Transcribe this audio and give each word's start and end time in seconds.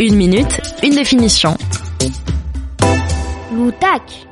Une 0.00 0.16
minute, 0.16 0.60
une 0.82 0.94
définition. 0.94 1.56
L'outac. 3.54 4.26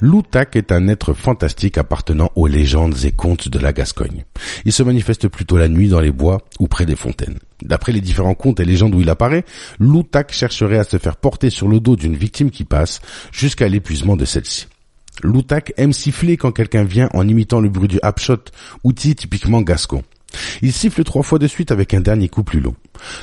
L'Outac 0.00 0.56
est 0.56 0.72
un 0.72 0.88
être 0.88 1.14
fantastique 1.14 1.78
appartenant 1.78 2.30
aux 2.34 2.46
légendes 2.46 2.96
et 3.04 3.12
contes 3.12 3.48
de 3.48 3.58
la 3.58 3.72
Gascogne. 3.72 4.24
Il 4.64 4.72
se 4.72 4.82
manifeste 4.82 5.28
plutôt 5.28 5.56
la 5.56 5.68
nuit 5.68 5.88
dans 5.88 6.00
les 6.00 6.10
bois 6.10 6.42
ou 6.58 6.66
près 6.66 6.86
des 6.86 6.96
fontaines. 6.96 7.38
D'après 7.62 7.92
les 7.92 8.00
différents 8.00 8.34
contes 8.34 8.60
et 8.60 8.64
légendes 8.64 8.94
où 8.94 9.00
il 9.00 9.08
apparaît, 9.08 9.44
l'Outac 9.78 10.32
chercherait 10.32 10.78
à 10.78 10.84
se 10.84 10.98
faire 10.98 11.16
porter 11.16 11.50
sur 11.50 11.68
le 11.68 11.80
dos 11.80 11.96
d'une 11.96 12.16
victime 12.16 12.50
qui 12.50 12.64
passe 12.64 13.00
jusqu'à 13.32 13.68
l'épuisement 13.68 14.16
de 14.16 14.24
celle-ci. 14.24 14.66
L'Outac 15.22 15.72
aime 15.76 15.92
siffler 15.92 16.36
quand 16.36 16.52
quelqu'un 16.52 16.84
vient 16.84 17.08
en 17.14 17.28
imitant 17.28 17.60
le 17.60 17.68
bruit 17.68 17.88
du 17.88 18.00
hapshot, 18.02 18.44
outil 18.82 19.14
typiquement 19.14 19.62
gascon. 19.62 20.02
Il 20.62 20.72
siffle 20.72 21.04
trois 21.04 21.22
fois 21.22 21.38
de 21.38 21.46
suite 21.46 21.70
avec 21.70 21.94
un 21.94 22.00
dernier 22.00 22.28
coup 22.28 22.42
plus 22.42 22.60
long. 22.60 22.74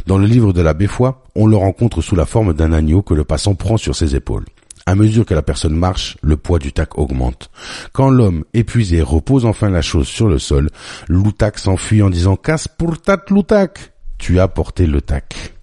Dans 0.05 0.17
le 0.17 0.25
livre 0.25 0.53
de 0.53 0.61
la 0.61 0.73
Béfoy, 0.73 1.11
on 1.35 1.47
le 1.47 1.57
rencontre 1.57 2.01
sous 2.01 2.15
la 2.15 2.25
forme 2.25 2.53
d'un 2.53 2.73
agneau 2.73 3.01
que 3.01 3.13
le 3.13 3.23
passant 3.23 3.55
prend 3.55 3.77
sur 3.77 3.95
ses 3.95 4.15
épaules. 4.15 4.45
À 4.85 4.95
mesure 4.95 5.25
que 5.25 5.35
la 5.35 5.43
personne 5.43 5.75
marche, 5.75 6.17
le 6.21 6.35
poids 6.35 6.57
du 6.57 6.73
tac 6.73 6.97
augmente. 6.97 7.51
Quand 7.93 8.09
l'homme, 8.09 8.43
épuisé, 8.55 9.01
repose 9.01 9.45
enfin 9.45 9.69
la 9.69 9.83
chose 9.83 10.07
sur 10.07 10.27
le 10.27 10.39
sol, 10.39 10.69
l'outac 11.07 11.59
s'enfuit 11.59 12.01
en 12.01 12.09
disant 12.09 12.35
casse 12.35 12.67
pour 12.67 12.99
tat 12.99 13.21
l'outac. 13.29 13.93
Tu 14.17 14.39
as 14.39 14.47
porté 14.47 14.87
le 14.87 15.01
tac. 15.01 15.53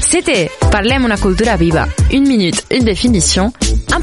C'était 0.00 0.50
Parlem 0.70 1.04
una 1.04 1.16
cultura 1.16 1.56
viva. 1.56 1.86
Une 2.12 2.28
minute, 2.28 2.64
une 2.70 2.84
définition. 2.84 3.52